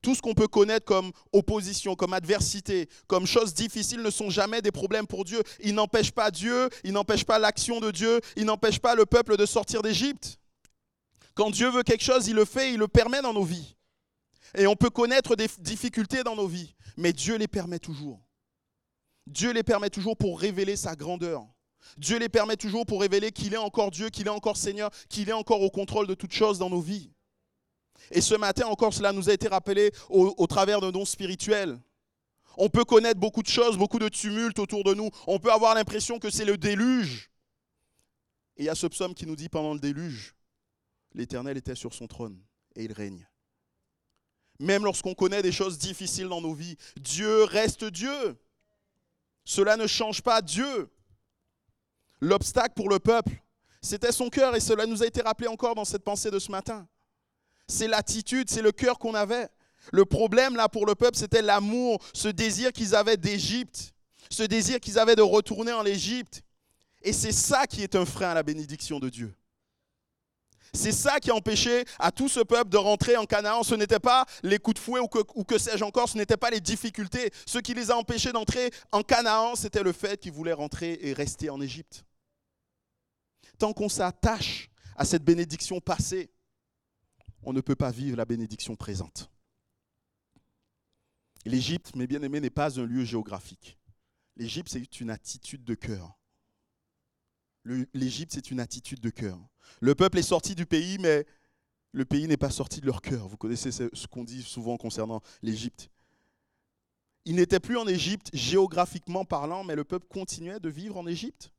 [0.00, 4.62] Tout ce qu'on peut connaître comme opposition, comme adversité, comme choses difficiles ne sont jamais
[4.62, 5.42] des problèmes pour Dieu.
[5.60, 9.36] Il n'empêche pas Dieu, il n'empêche pas l'action de Dieu, il n'empêche pas le peuple
[9.36, 10.38] de sortir d'Égypte.
[11.34, 13.76] Quand Dieu veut quelque chose, il le fait, il le permet dans nos vies.
[14.56, 18.20] Et on peut connaître des difficultés dans nos vies, mais Dieu les permet toujours.
[19.26, 21.44] Dieu les permet toujours pour révéler sa grandeur.
[21.96, 25.28] Dieu les permet toujours pour révéler qu'il est encore Dieu, qu'il est encore Seigneur, qu'il
[25.28, 27.10] est encore au contrôle de toutes choses dans nos vies.
[28.10, 31.78] Et ce matin encore, cela nous a été rappelé au, travers de dons spirituels.
[32.56, 35.10] On peut connaître beaucoup de choses, beaucoup de tumultes autour de nous.
[35.26, 37.30] On peut avoir l'impression que c'est le déluge.
[38.56, 40.34] Et il y a ce psaume qui nous dit pendant le déluge,
[41.14, 42.40] l'Éternel était sur son trône
[42.74, 43.28] et il règne.
[44.58, 48.36] Même lorsqu'on connaît des choses difficiles dans nos vies, Dieu reste Dieu.
[49.44, 50.90] Cela ne change pas Dieu.
[52.20, 53.42] L'obstacle pour le peuple,
[53.80, 56.50] c'était son cœur et cela nous a été rappelé encore dans cette pensée de ce
[56.50, 56.86] matin.
[57.68, 59.48] C'est l'attitude, c'est le cœur qu'on avait.
[59.92, 63.94] Le problème là pour le peuple, c'était l'amour, ce désir qu'ils avaient d'Égypte,
[64.30, 66.42] ce désir qu'ils avaient de retourner en Égypte.
[67.02, 69.32] Et c'est ça qui est un frein à la bénédiction de Dieu.
[70.74, 73.62] C'est ça qui a empêché à tout ce peuple de rentrer en Canaan.
[73.62, 76.60] Ce n'était pas les coups de fouet ou que, sais-je encore, ce n'était pas les
[76.60, 77.30] difficultés.
[77.46, 81.12] Ce qui les a empêchés d'entrer en Canaan, c'était le fait qu'ils voulaient rentrer et
[81.12, 82.04] rester en Égypte.
[83.58, 86.30] Tant qu'on s'attache à cette bénédiction passée,
[87.42, 89.30] on ne peut pas vivre la bénédiction présente.
[91.44, 93.78] L'Égypte, mes bien-aimés, n'est pas un lieu géographique.
[94.36, 96.18] L'Égypte, c'est une attitude de cœur.
[97.94, 99.38] L'Égypte, c'est une attitude de cœur.
[99.80, 101.26] Le peuple est sorti du pays, mais
[101.92, 103.28] le pays n'est pas sorti de leur cœur.
[103.28, 105.90] Vous connaissez ce qu'on dit souvent concernant l'Égypte.
[107.24, 111.52] Ils n'étaient plus en Égypte géographiquement parlant, mais le peuple continuait de vivre en Égypte.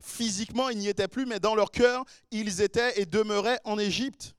[0.00, 4.34] Physiquement, ils n'y étaient plus, mais dans leur cœur, ils étaient et demeuraient en Égypte.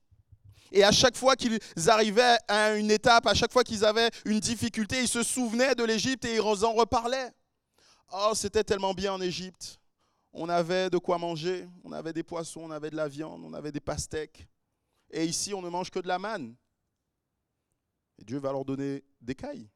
[0.72, 4.40] Et à chaque fois qu'ils arrivaient à une étape, à chaque fois qu'ils avaient une
[4.40, 7.32] difficulté, ils se souvenaient de l'Égypte et ils en reparlaient.
[8.14, 9.80] Oh, c'était tellement bien en Égypte.
[10.34, 13.54] On avait de quoi manger, on avait des poissons, on avait de la viande, on
[13.54, 14.48] avait des pastèques.
[15.12, 16.56] Et ici, on ne mange que de la manne.
[18.18, 19.70] Et Dieu va leur donner des cailles.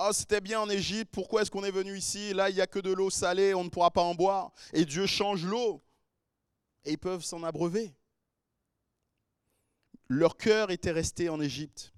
[0.00, 2.32] Oh, c'était bien en Égypte, pourquoi est-ce qu'on est venu ici?
[2.32, 4.52] Là, il n'y a que de l'eau salée, on ne pourra pas en boire.
[4.72, 5.82] Et Dieu change l'eau.
[6.84, 7.92] Et ils peuvent s'en abreuver.
[10.06, 11.92] Leur cœur était resté en Égypte.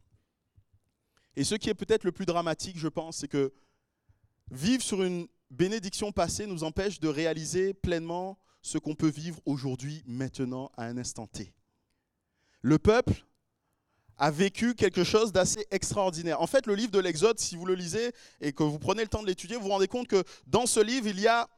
[1.37, 3.53] Et ce qui est peut-être le plus dramatique, je pense, c'est que
[4.51, 10.03] vivre sur une bénédiction passée nous empêche de réaliser pleinement ce qu'on peut vivre aujourd'hui,
[10.07, 11.53] maintenant, à un instant T.
[12.63, 13.27] Le peuple
[14.21, 16.43] a vécu quelque chose d'assez extraordinaire.
[16.43, 19.09] En fait, le livre de l'Exode, si vous le lisez et que vous prenez le
[19.09, 21.49] temps de l'étudier, vous vous rendez compte que dans ce livre, il y a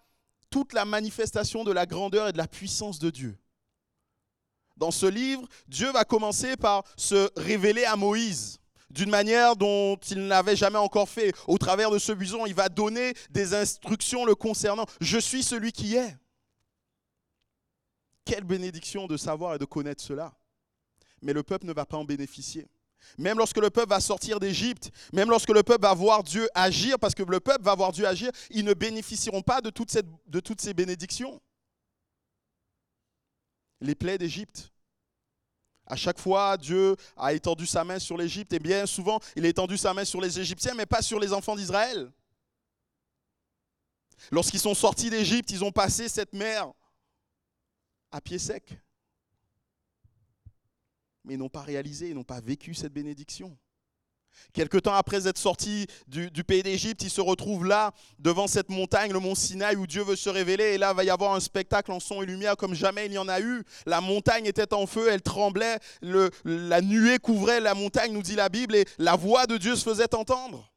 [0.48, 3.36] toute la manifestation de la grandeur et de la puissance de Dieu.
[4.76, 10.26] Dans ce livre, Dieu va commencer par se révéler à Moïse d'une manière dont il
[10.28, 11.34] n'avait jamais encore fait.
[11.48, 14.86] Au travers de ce buisson, il va donner des instructions le concernant.
[15.00, 16.16] Je suis celui qui est.
[18.24, 20.32] Quelle bénédiction de savoir et de connaître cela.
[21.22, 22.68] Mais le peuple ne va pas en bénéficier.
[23.18, 26.98] Même lorsque le peuple va sortir d'Égypte, même lorsque le peuple va voir Dieu agir,
[26.98, 29.72] parce que le peuple va voir Dieu agir, ils ne bénéficieront pas de,
[30.26, 31.40] de toutes ces bénédictions
[33.82, 34.70] les plaies d'Égypte.
[35.86, 39.48] À chaque fois, Dieu a étendu sa main sur l'Égypte et bien souvent, il a
[39.48, 42.10] étendu sa main sur les Égyptiens, mais pas sur les enfants d'Israël.
[44.30, 46.72] Lorsqu'ils sont sortis d'Égypte, ils ont passé cette mer
[48.12, 48.78] à pied sec.
[51.24, 53.56] Mais ils n'ont pas réalisé, ils n'ont pas vécu cette bénédiction.
[54.52, 59.12] Quelque temps après être sorti du, pays d'Égypte, il se retrouve là, devant cette montagne,
[59.12, 60.74] le mont Sinaï, où Dieu veut se révéler.
[60.74, 63.12] Et là, il va y avoir un spectacle en son et lumière comme jamais il
[63.12, 63.62] y en a eu.
[63.86, 68.48] La montagne était en feu, elle tremblait, la nuée couvrait la montagne, nous dit la
[68.48, 70.70] Bible, et la voix de Dieu se faisait entendre.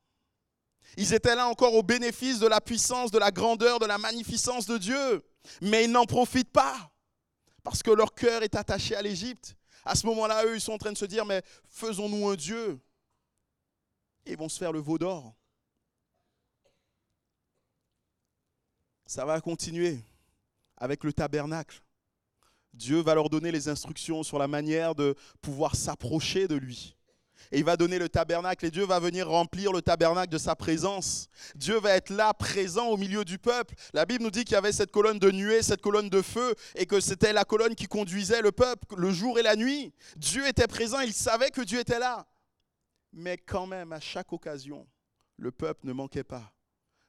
[0.98, 4.66] Ils étaient là encore au bénéfice de la puissance, de la grandeur, de la magnificence
[4.66, 5.24] de Dieu.
[5.62, 6.92] Mais ils n'en profitent pas,
[7.64, 9.56] parce que leur cœur est attaché à l'Égypte.
[9.86, 12.80] À ce moment-là, eux, ils sont en train de se dire, mais faisons-nous un Dieu
[14.26, 15.34] ils vont se faire le veau d'or.
[19.06, 20.00] Ça va continuer
[20.78, 21.82] avec le tabernacle.
[22.74, 26.95] Dieu va leur donner les instructions sur la manière de pouvoir s'approcher de lui.
[27.52, 30.56] Et il va donner le tabernacle et Dieu va venir remplir le tabernacle de sa
[30.56, 31.30] présence.
[31.56, 33.76] Dieu va être là, présent au milieu du peuple.
[33.93, 36.56] La Bible nous dit qu'il y avait cette colonne de nuée, cette colonne de feu,
[36.76, 39.93] et que c'était la colonne qui conduisait le peuple le jour et la nuit.
[40.17, 42.28] Dieu était présent, il savait que Dieu était là.
[43.13, 44.88] Mais quand même, à chaque occasion,
[45.38, 46.54] le peuple ne manquait pas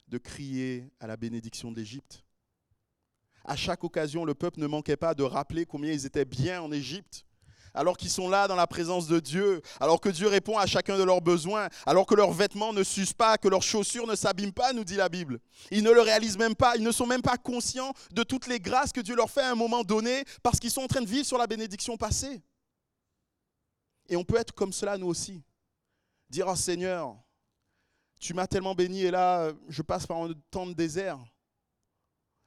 [0.08, 2.24] de crier à la bénédiction d'Égypte.
[3.44, 6.72] À chaque occasion, le peuple ne manquait pas de rappeler combien ils étaient bien en
[6.72, 7.25] Égypte,
[7.76, 10.98] alors qu'ils sont là dans la présence de Dieu, alors que Dieu répond à chacun
[10.98, 14.52] de leurs besoins, alors que leurs vêtements ne s'usent pas, que leurs chaussures ne s'abîment
[14.52, 15.38] pas, nous dit la Bible.
[15.70, 18.58] Ils ne le réalisent même pas, ils ne sont même pas conscients de toutes les
[18.58, 21.06] grâces que Dieu leur fait à un moment donné, parce qu'ils sont en train de
[21.06, 22.42] vivre sur la bénédiction passée.
[24.08, 25.42] Et on peut être comme cela nous aussi.
[26.30, 27.14] Dire, oh Seigneur,
[28.18, 31.18] tu m'as tellement béni et là, je passe par un temps de désert.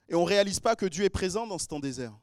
[0.08, 2.18] Et on ne réalise pas que Dieu est présent dans ce temps de désert.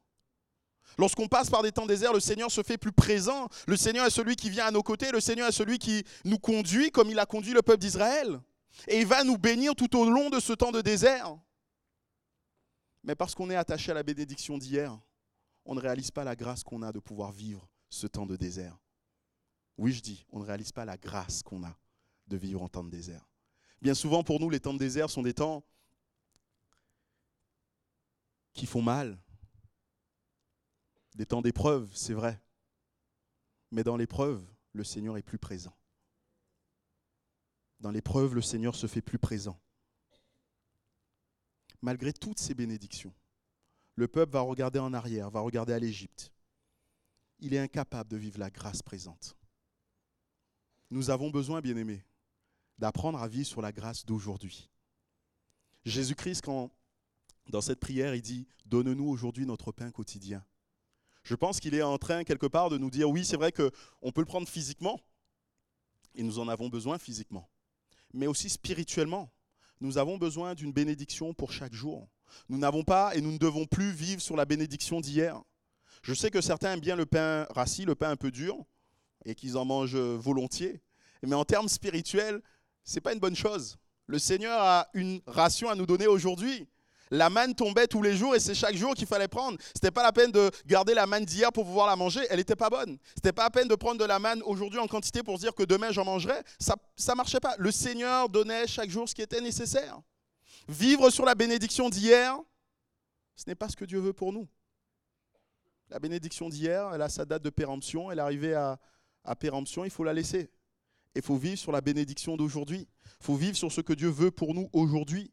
[0.98, 3.50] Lorsqu'on passe par des temps déserts, le Seigneur se fait plus présent.
[3.68, 5.12] Le Seigneur est celui qui vient à nos côtés.
[5.12, 8.40] Le Seigneur est celui qui nous conduit comme il a conduit le peuple d'Israël.
[8.88, 11.38] Et il va nous bénir tout au long de ce temps de désert.
[13.04, 15.00] Mais parce qu'on est attaché à la bénédiction d'hier,
[15.66, 18.78] on ne réalise pas la grâce qu'on a de pouvoir vivre ce temps de désert.
[19.78, 21.78] Oui, je dis, on ne réalise pas la grâce qu'on a
[22.28, 23.28] de vivre en temps de désert.
[23.82, 25.64] Bien souvent, pour nous, les temps de désert sont des temps
[28.54, 29.18] qui font mal,
[31.18, 32.40] des temps d'épreuve, c'est vrai.
[33.72, 35.76] Mais dans l'épreuve, le Seigneur est plus présent.
[37.80, 39.60] Dans l'épreuve, le Seigneur se fait plus présent.
[41.82, 43.14] Malgré toutes ces bénédictions,
[43.96, 46.32] le peuple va regarder en arrière, va regarder à l'Égypte.
[47.40, 49.36] Il est incapable de vivre la grâce présente.
[50.92, 52.06] Nous avons besoin, bien-aimés,
[52.78, 54.70] d'apprendre à vivre sur la grâce d'aujourd'hui.
[55.84, 56.72] Jésus-Christ, quand
[57.48, 60.46] dans cette prière, il dit, Donne-nous aujourd'hui notre pain quotidien.
[61.28, 64.12] Je pense qu'il est en train quelque part de nous dire, oui, c'est vrai qu'on
[64.14, 64.98] peut le prendre physiquement,
[66.16, 67.50] et nous en avons besoin physiquement,
[68.14, 69.30] mais aussi spirituellement.
[69.82, 72.08] Nous avons besoin d'une bénédiction pour chaque jour.
[72.48, 75.44] Nous n'avons pas et nous ne devons plus vivre sur la bénédiction d'hier.
[76.02, 78.56] Je sais que certains aiment bien le pain rassis, le pain un peu dur,
[79.26, 80.82] et qu'ils en mangent volontiers.
[81.24, 82.42] Mais en termes spirituels,
[82.86, 83.78] ce n'est pas une bonne chose.
[84.06, 86.70] Le Seigneur a une ration à nous donner aujourd'hui.
[87.12, 89.58] La manne tombait tous les jours et c'est chaque jour qu'il fallait prendre.
[89.62, 92.38] Ce n'était pas la peine de garder la manne d'hier pour pouvoir la manger, elle
[92.38, 92.98] n'était pas bonne.
[93.06, 95.54] Ce n'était pas la peine de prendre de la manne aujourd'hui en quantité pour dire
[95.54, 96.42] que demain j'en mangerai.
[96.60, 96.76] Ça
[97.10, 97.56] ne marchait pas.
[97.58, 100.00] Le Seigneur donnait chaque jour ce qui était nécessaire.
[100.68, 102.38] Vivre sur la bénédiction d'hier,
[103.36, 104.48] ce n'est pas ce que Dieu veut pour nous.
[105.90, 108.78] La bénédiction d'hier, elle a sa date de péremption, elle est arrivée à,
[109.24, 110.52] à péremption, il faut la laisser.
[111.16, 112.88] Il faut vivre sur la bénédiction d'aujourd'hui.
[113.22, 115.32] Il faut vivre sur ce que Dieu veut pour nous aujourd'hui.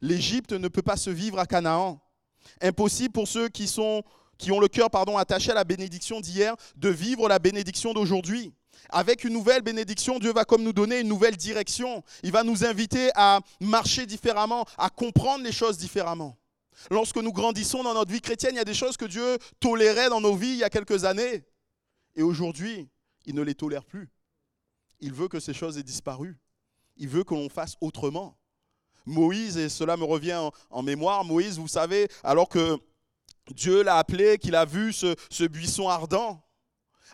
[0.00, 2.00] L'Égypte ne peut pas se vivre à Canaan.
[2.62, 4.02] Impossible pour ceux qui, sont,
[4.38, 8.54] qui ont le cœur attaché à la bénédiction d'hier de vivre la bénédiction d'aujourd'hui.
[8.88, 12.02] Avec une nouvelle bénédiction, Dieu va comme nous donner une nouvelle direction.
[12.22, 16.36] Il va nous inviter à marcher différemment, à comprendre les choses différemment.
[16.90, 20.08] Lorsque nous grandissons dans notre vie chrétienne, il y a des choses que Dieu tolérait
[20.08, 21.44] dans nos vies il y a quelques années.
[22.16, 22.88] Et aujourd'hui,
[23.26, 24.08] il ne les tolère plus.
[25.00, 26.38] Il veut que ces choses aient disparu.
[26.96, 28.36] Il veut que l'on fasse autrement.
[29.06, 32.78] Moïse, et cela me revient en, mémoire, Moïse, vous savez, alors que
[33.54, 36.42] Dieu l'a appelé, qu'il a vu ce, buisson ardent,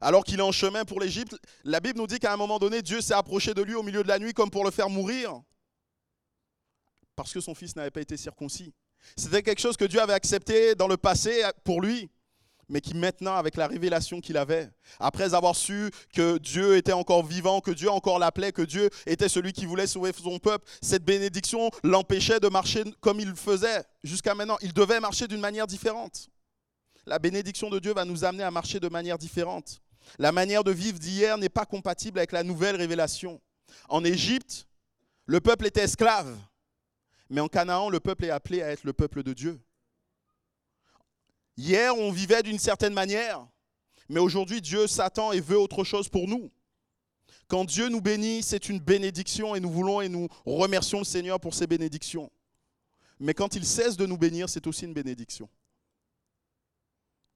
[0.01, 2.83] alors qu'il est en chemin pour l'Égypte, la Bible nous dit qu'à un moment donné,
[2.83, 5.40] Dieu s'est approché de lui au milieu de la nuit comme pour le faire mourir,
[7.14, 8.75] parce que son fils n'avait pas été circoncis.
[9.16, 12.11] C'était quelque chose que Dieu avait accepté dans le passé pour lui
[12.68, 17.24] mais qui maintenant, avec la révélation qu'il avait, après avoir su que Dieu était encore
[17.24, 21.05] vivant, que Dieu encore l'appelait, que Dieu était celui qui voulait sauver son peuple, cette
[21.05, 24.59] bénédiction l'empêchait de marcher comme il le faisait jusqu'à maintenant.
[24.62, 26.29] Il devait marcher d'une manière différente.
[27.07, 29.81] La bénédiction de Dieu va nous amener à marcher de manière différente.
[30.18, 33.40] La manière de vivre d'hier n'est pas compatible avec la nouvelle révélation.
[33.88, 34.66] En Égypte,
[35.26, 36.37] le peuple était esclave,
[37.31, 39.61] mais en Canaan, le peuple est appelé à être le peuple de Dieu.
[41.57, 43.47] Hier, on vivait d'une certaine manière,
[44.09, 46.51] mais aujourd'hui, Dieu s'attend et veut autre chose pour nous.
[47.49, 51.40] Quand Dieu nous bénit, c'est une bénédiction et nous voulons et nous remercions le Seigneur
[51.40, 52.31] pour ces bénédictions.
[53.19, 55.49] Mais quand il cesse de nous bénir, c'est aussi une bénédiction.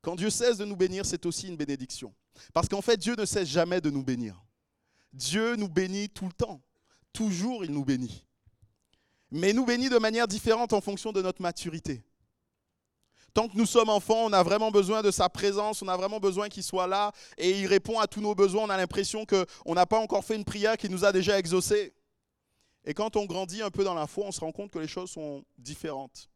[0.03, 2.15] Quand Dieu cesse de nous bénir, c'est aussi une bénédiction.
[2.53, 4.43] Parce qu'en fait, Dieu ne cesse jamais de nous bénir.
[5.13, 6.61] Dieu nous bénit tout le temps.
[7.13, 8.27] Toujours, il nous bénit.
[9.31, 12.03] Mais il nous bénit de manière différente en fonction de notre maturité.
[13.33, 16.19] Tant que nous sommes enfants, on a vraiment besoin de sa présence, on a vraiment
[16.19, 18.65] besoin qu'il soit là et il répond à tous nos besoins.
[18.65, 21.95] On a l'impression qu'on n'a pas encore fait une prière qui nous a déjà exaucés.
[22.85, 24.89] Et quand on grandit un peu dans la foi, on se rend compte que les
[24.89, 26.29] choses sont différentes.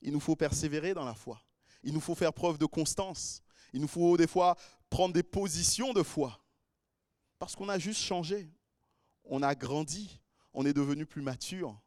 [0.00, 1.40] Il nous faut persévérer dans la foi.
[1.82, 3.42] Il nous faut faire preuve de constance.
[3.72, 4.56] Il nous faut des fois
[4.88, 6.38] prendre des positions de foi.
[7.38, 8.48] Parce qu'on a juste changé.
[9.24, 10.20] On a grandi.
[10.54, 11.78] On est devenu plus mature.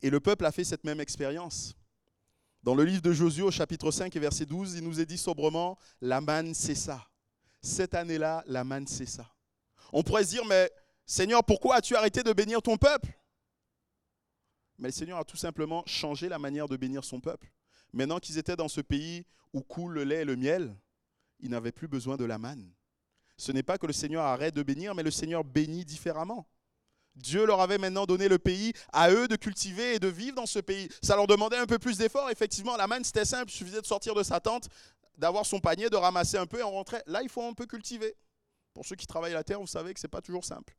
[0.00, 1.74] Et le peuple a fait cette même expérience.
[2.62, 5.18] Dans le livre de Josué au chapitre 5 et verset 12, il nous est dit
[5.18, 7.08] sobrement, la manne cessa.
[7.60, 9.28] Cette année-là, la manne cessa.
[9.92, 10.70] On pourrait se dire, mais
[11.04, 13.18] Seigneur, pourquoi as-tu arrêté de bénir ton peuple?
[14.78, 17.52] Mais le Seigneur a tout simplement changé la manière de bénir son peuple.
[17.92, 20.74] Maintenant qu'ils étaient dans ce pays où coule le lait et le miel,
[21.40, 22.72] ils n'avaient plus besoin de la manne.
[23.36, 26.46] Ce n'est pas que le Seigneur arrête de bénir, mais le Seigneur bénit différemment.
[27.16, 30.46] Dieu leur avait maintenant donné le pays à eux de cultiver et de vivre dans
[30.46, 30.88] ce pays.
[31.02, 32.30] Ça leur demandait un peu plus d'efforts.
[32.30, 33.50] Effectivement, la manne, c'était simple.
[33.50, 34.68] Il suffisait de sortir de sa tente,
[35.18, 37.02] d'avoir son panier, de ramasser un peu et on rentrait.
[37.06, 38.16] Là, il faut un peu cultiver.
[38.72, 40.76] Pour ceux qui travaillent la terre, vous savez que ce n'est pas toujours simple.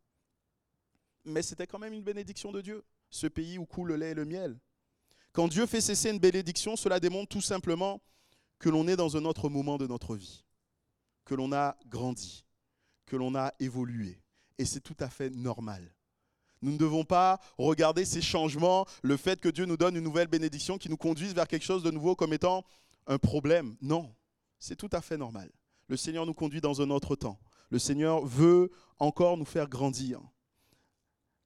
[1.26, 4.16] Mais c'était quand même une bénédiction de Dieu, ce pays où coule le lait et
[4.16, 4.60] le miel.
[5.32, 8.02] Quand Dieu fait cesser une bénédiction, cela démontre tout simplement
[8.60, 10.44] que l'on est dans un autre moment de notre vie,
[11.26, 12.44] que l'on a grandi,
[13.06, 14.22] que l'on a évolué.
[14.58, 15.94] Et c'est tout à fait normal.
[16.64, 20.28] Nous ne devons pas regarder ces changements, le fait que Dieu nous donne une nouvelle
[20.28, 22.64] bénédiction qui nous conduise vers quelque chose de nouveau comme étant
[23.06, 23.76] un problème.
[23.82, 24.16] Non,
[24.60, 25.52] c'est tout à fait normal.
[25.90, 27.38] Le Seigneur nous conduit dans un autre temps.
[27.70, 30.22] Le Seigneur veut encore nous faire grandir.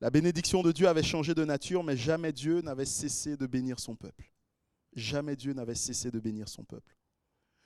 [0.01, 3.79] La bénédiction de Dieu avait changé de nature, mais jamais Dieu n'avait cessé de bénir
[3.79, 4.31] son peuple.
[4.93, 6.95] Jamais Dieu n'avait cessé de bénir son peuple.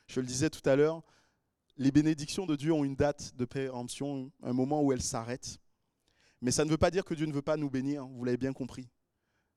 [0.07, 1.03] Je le disais tout à l'heure,
[1.75, 5.59] les bénédictions de Dieu ont une date de péremption, un moment où elles s'arrêtent.
[6.41, 8.37] Mais ça ne veut pas dire que Dieu ne veut pas nous bénir, vous l'avez
[8.37, 8.89] bien compris.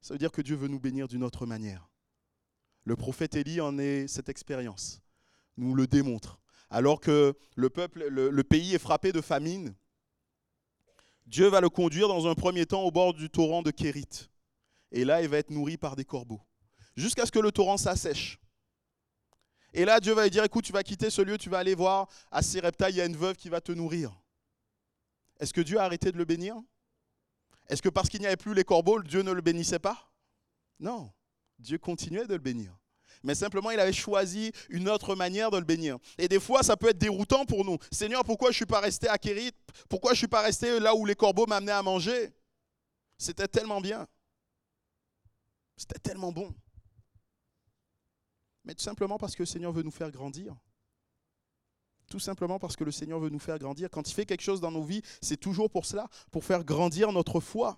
[0.01, 1.88] Ça veut dire que Dieu veut nous bénir d'une autre manière.
[2.85, 5.01] Le prophète Élie en est cette expérience,
[5.57, 6.38] nous le démontre.
[6.68, 9.75] Alors que le peuple, le, pays est frappé de famine,
[11.25, 14.29] Dieu va le conduire dans un premier temps au bord du torrent de Kérit.
[14.90, 16.42] Et là, il va être nourri par des corbeaux.
[16.97, 18.38] Jusqu'à ce que le torrent s'assèche.
[19.73, 21.75] Et là, Dieu va lui dire, écoute, tu vas quitter ce lieu, tu vas aller
[21.75, 24.12] voir à Sérepta, il y a une veuve qui va te nourrir.
[25.40, 26.57] Est-ce que Dieu a arrêté de le bénir?
[27.68, 30.11] Est-ce que parce qu'il n'y avait plus les corbeaux, Dieu ne le bénissait pas?
[30.81, 31.12] Non,
[31.59, 32.77] Dieu continuait de le bénir.
[33.22, 35.96] Mais simplement, il avait choisi une autre manière de le bénir.
[36.18, 37.79] Et des fois, ça peut être déroutant pour nous.
[37.90, 39.53] Seigneur, pourquoi je ne suis pas resté à Kérit
[39.88, 42.33] Pourquoi je ne suis pas resté là où les corbeaux m'amenaient à manger?
[43.16, 44.07] C'était tellement bien.
[45.77, 46.55] C'était tellement bon
[48.64, 50.57] mais tout simplement parce que le Seigneur veut nous faire grandir.
[52.14, 53.90] Tout simplement parce que le Seigneur veut nous faire grandir.
[53.90, 57.11] Quand il fait quelque chose dans nos vies, c'est toujours pour cela, pour faire grandir
[57.11, 57.77] notre foi.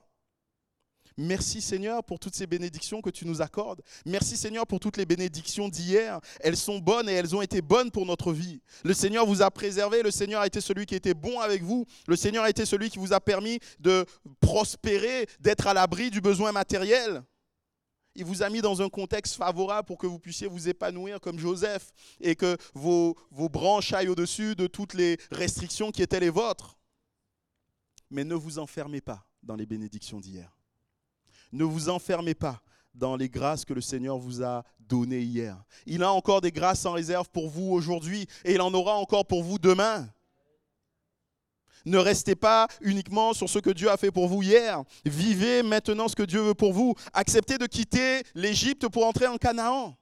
[1.17, 3.81] Merci Seigneur pour toutes ces bénédictions que tu nous accordes.
[4.05, 6.21] Merci Seigneur pour toutes les bénédictions d'hier.
[6.41, 8.61] Elles sont bonnes et elles ont été bonnes pour notre vie.
[8.85, 11.87] Le Seigneur vous a préservé, le Seigneur a été celui qui était bon avec vous.
[12.07, 14.05] Le Seigneur a été celui qui vous a permis de
[14.41, 17.23] prospérer, d'être à l'abri du besoin matériel.
[18.19, 21.39] Il vous a mis dans un contexte favorable pour que vous puissiez vous épanouir comme
[21.39, 26.31] Joseph et que vos, vos branches aillent au-dessus de toutes les restrictions qui étaient les
[26.31, 26.79] vôtres.
[28.11, 30.57] Mais ne vous enfermez pas dans les bénédictions d'hier.
[31.53, 32.63] Ne vous enfermez pas
[32.95, 35.63] dans les grâces que le Seigneur vous a données hier.
[35.85, 39.27] Il a encore des grâces en réserve pour vous aujourd'hui et il en aura encore
[39.27, 40.09] pour vous demain.
[41.87, 44.83] Ne restez pas uniquement sur ce que Dieu a fait pour vous hier.
[45.05, 46.95] Vivez maintenant ce que Dieu veut pour vous.
[47.13, 49.97] Acceptez de quitter l'Égypte pour entrer en Canaan.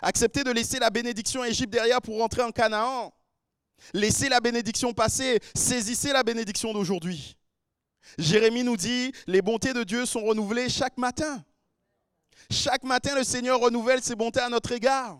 [0.00, 3.12] Acceptez de laisser la bénédiction Égypte derrière pour entrer en Canaan.
[3.92, 5.40] Laissez la bénédiction passer.
[5.54, 7.36] Saisissez la bénédiction d'aujourd'hui.
[8.18, 11.44] Jérémie nous dit, les bontés de Dieu sont renouvelées chaque matin.
[12.50, 15.18] Chaque matin, le Seigneur renouvelle ses bontés à notre égard.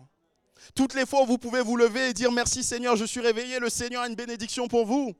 [0.73, 3.69] Toutes les fois vous pouvez vous lever et dire merci Seigneur, je suis réveillé, le
[3.69, 5.15] Seigneur a une bénédiction pour vous.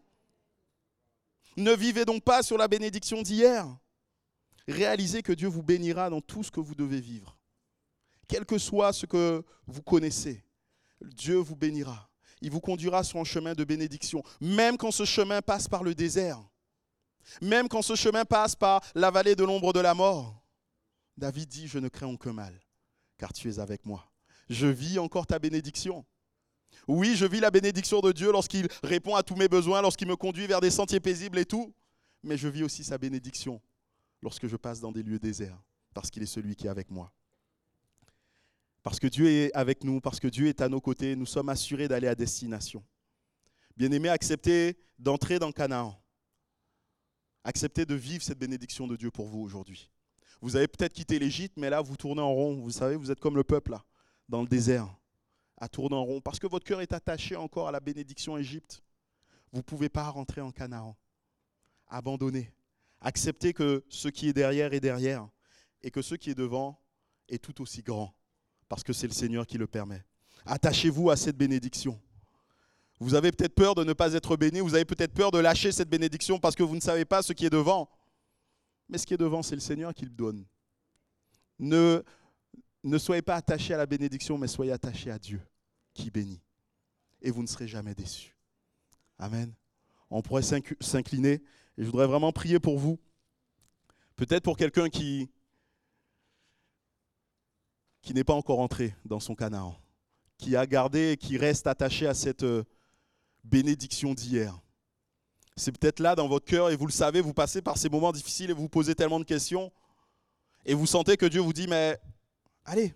[1.57, 3.65] Ne vivez donc pas sur la bénédiction d'hier.
[4.67, 7.37] Réalisez que Dieu vous bénira dans tout ce que vous devez vivre.
[8.27, 10.43] Quel que soit ce que vous connaissez,
[11.01, 12.09] Dieu vous bénira.
[12.41, 15.95] Il vous conduira sur un chemin de bénédiction, même quand ce chemin passe par le
[15.95, 16.43] désert,
[17.41, 20.43] même quand ce chemin passe par la vallée de l'ombre de la mort.
[21.17, 22.59] David dit, je ne crains aucun mal,
[23.17, 24.11] car tu es avec moi.
[24.49, 26.05] Je vis encore ta bénédiction.
[26.87, 30.15] Oui, je vis la bénédiction de Dieu lorsqu'il répond à tous mes besoins, lorsqu'il me
[30.15, 31.73] conduit vers des sentiers paisibles et tout.
[32.23, 33.61] Mais je vis aussi sa bénédiction
[34.21, 35.61] lorsque je passe dans des lieux déserts,
[35.93, 37.11] parce qu'il est celui qui est avec moi.
[38.83, 41.49] Parce que Dieu est avec nous, parce que Dieu est à nos côtés, nous sommes
[41.49, 42.83] assurés d'aller à destination.
[43.75, 45.99] Bien-aimés, acceptez d'entrer dans Canaan.
[47.43, 49.89] Acceptez de vivre cette bénédiction de Dieu pour vous aujourd'hui.
[50.41, 52.55] Vous avez peut-être quitté l'Égypte, mais là, vous tournez en rond.
[52.55, 53.75] Vous savez, vous êtes comme le peuple,
[54.29, 54.87] dans le désert
[55.57, 58.83] à tourner en rond, parce que votre cœur est attaché encore à la bénédiction Égypte.
[59.51, 60.97] Vous ne pouvez pas rentrer en Canaan.
[61.87, 62.51] Abandonnez.
[63.01, 65.29] Acceptez que ce qui est derrière est derrière
[65.83, 66.81] et que ce qui est devant
[67.29, 68.15] est tout aussi grand,
[68.67, 70.03] parce que c'est le Seigneur qui le permet.
[70.45, 71.99] Attachez-vous à cette bénédiction.
[72.99, 75.71] Vous avez peut-être peur de ne pas être béni, vous avez peut-être peur de lâcher
[75.71, 77.89] cette bénédiction parce que vous ne savez pas ce qui est devant.
[78.87, 80.45] Mais ce qui est devant, c'est le Seigneur qui le donne.
[81.59, 82.03] Ne,
[82.89, 85.41] ne soyez pas attachés à la bénédiction, mais soyez attachés à Dieu
[85.93, 86.41] qui bénit.
[87.21, 88.35] Et vous ne serez jamais déçus.
[89.17, 89.53] Amen.
[90.09, 91.41] On pourrait s'incliner
[91.77, 92.99] et je voudrais vraiment prier pour vous.
[94.15, 95.29] Peut-être pour quelqu'un qui,
[98.13, 99.75] n'est pas encore entré dans son Canaan,
[100.37, 102.63] qui a gardé et qui reste attaché à cette euh,
[103.43, 104.57] bénédiction d'hier.
[105.57, 108.11] C'est peut-être là dans votre cœur et vous le savez, vous passez par ces moments
[108.11, 109.71] difficiles et vous posez tellement de questions
[110.65, 111.99] et vous sentez que Dieu vous dit mais
[112.65, 112.93] allez,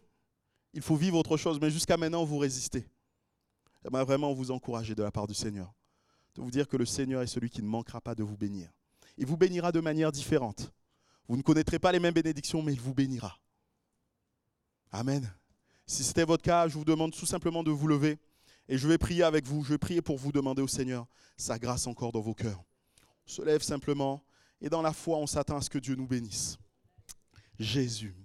[0.74, 2.88] il faut vivre autre chose, mais jusqu'à maintenant, vous résistez.
[3.84, 5.74] J'aimerais vraiment vous encourager de la part du Seigneur,
[6.36, 8.70] de vous dire que le Seigneur est celui qui ne manquera pas de vous bénir.
[9.18, 10.72] Il vous bénira de manière différente.
[11.28, 13.40] Vous ne connaîtrez pas les mêmes bénédictions, mais il vous bénira.
[14.92, 15.32] Amen.
[15.86, 18.18] Si c'était votre cas, je vous demande tout simplement de vous lever.
[18.68, 19.64] Et je vais prier avec vous.
[19.64, 21.08] Je vais prier pour vous demander au Seigneur
[21.38, 22.64] sa grâce encore dans vos cœurs.
[23.26, 24.24] On se lève simplement.
[24.62, 26.58] Et dans la foi, on s'attend à ce que Dieu nous bénisse.
[27.58, 28.16] Jésus.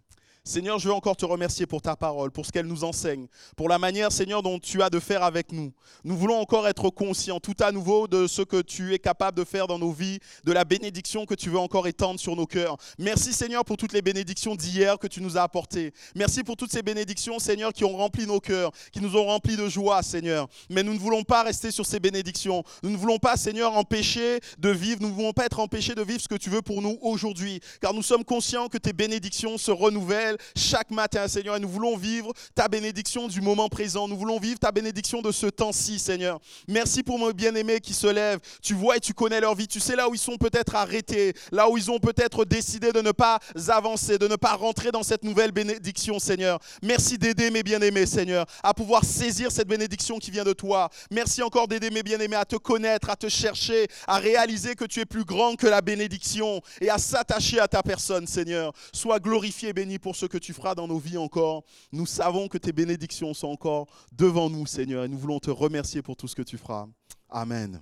[0.46, 3.66] Seigneur, je veux encore te remercier pour ta parole, pour ce qu'elle nous enseigne, pour
[3.66, 5.72] la manière, Seigneur, dont tu as de faire avec nous.
[6.04, 9.44] Nous voulons encore être conscients tout à nouveau de ce que tu es capable de
[9.44, 12.76] faire dans nos vies, de la bénédiction que tu veux encore étendre sur nos cœurs.
[12.98, 15.94] Merci, Seigneur, pour toutes les bénédictions d'hier que tu nous as apportées.
[16.14, 19.56] Merci pour toutes ces bénédictions, Seigneur, qui ont rempli nos cœurs, qui nous ont remplis
[19.56, 20.48] de joie, Seigneur.
[20.68, 22.64] Mais nous ne voulons pas rester sur ces bénédictions.
[22.82, 25.00] Nous ne voulons pas, Seigneur, empêcher de vivre.
[25.00, 27.60] Nous ne voulons pas être empêchés de vivre ce que tu veux pour nous aujourd'hui.
[27.80, 31.56] Car nous sommes conscients que tes bénédictions se renouvellent chaque matin, Seigneur.
[31.56, 34.08] Et nous voulons vivre ta bénédiction du moment présent.
[34.08, 36.40] Nous voulons vivre ta bénédiction de ce temps-ci, Seigneur.
[36.68, 38.40] Merci pour mes bien-aimés qui se lèvent.
[38.62, 39.68] Tu vois et tu connais leur vie.
[39.68, 43.00] Tu sais là où ils sont peut-être arrêtés, là où ils ont peut-être décidé de
[43.00, 46.58] ne pas avancer, de ne pas rentrer dans cette nouvelle bénédiction, Seigneur.
[46.82, 50.90] Merci d'aider mes bien-aimés, Seigneur, à pouvoir saisir cette bénédiction qui vient de toi.
[51.10, 55.00] Merci encore d'aider mes bien-aimés à te connaître, à te chercher, à réaliser que tu
[55.00, 58.72] es plus grand que la bénédiction et à s'attacher à ta personne, Seigneur.
[58.92, 61.64] Sois glorifié, béni pour ce que tu feras dans nos vies encore.
[61.92, 66.02] Nous savons que tes bénédictions sont encore devant nous, Seigneur, et nous voulons te remercier
[66.02, 66.86] pour tout ce que tu feras.
[67.28, 67.80] Amen.